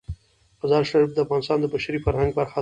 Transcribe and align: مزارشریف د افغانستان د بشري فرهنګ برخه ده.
مزارشریف 0.63 1.09
د 1.13 1.17
افغانستان 1.25 1.57
د 1.61 1.65
بشري 1.73 1.99
فرهنګ 2.05 2.31
برخه 2.39 2.55
ده. 2.59 2.59